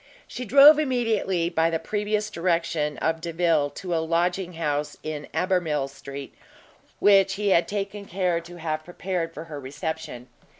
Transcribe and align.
She 0.27 0.45
drove 0.45 0.79
immediately, 0.79 1.47
by 1.47 1.69
the 1.69 1.77
previous 1.77 2.31
direction 2.31 2.97
of 2.97 3.21
Delvile, 3.21 3.69
to 3.75 3.93
a 3.93 4.01
lodging 4.03 4.53
house 4.53 4.97
in 5.03 5.27
Albemarle 5.31 5.89
Street, 5.89 6.33
which 6.99 7.33
he 7.35 7.49
had 7.49 7.67
taken 7.67 8.05
care 8.05 8.39
to 8.41 8.55
have 8.55 8.83
prepared 8.83 9.31
for 9.31 9.43
her 9.43 9.59
reception. 9.59 10.27